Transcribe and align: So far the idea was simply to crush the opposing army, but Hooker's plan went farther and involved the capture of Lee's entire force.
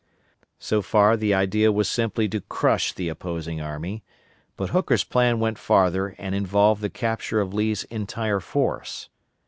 So 0.57 0.81
far 0.81 1.15
the 1.15 1.35
idea 1.35 1.71
was 1.71 1.87
simply 1.87 2.27
to 2.29 2.41
crush 2.41 2.91
the 2.91 3.07
opposing 3.07 3.61
army, 3.61 4.03
but 4.57 4.71
Hooker's 4.71 5.03
plan 5.03 5.39
went 5.39 5.59
farther 5.59 6.15
and 6.17 6.33
involved 6.33 6.81
the 6.81 6.89
capture 6.89 7.39
of 7.39 7.53
Lee's 7.53 7.83
entire 7.83 8.39
force. 8.39 9.09